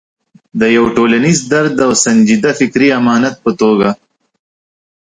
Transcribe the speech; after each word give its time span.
د 0.59 0.61
یو 0.77 0.85
ټولنیز 0.95 1.39
درد 1.51 1.75
او 1.85 1.91
سنجیده 2.03 2.51
فکري 2.59 2.87
امانت 2.99 3.35
په 3.43 3.51
توګه. 3.61 3.89